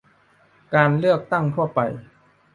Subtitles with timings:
[0.73, 1.79] การเลือกตั้งทั่วไป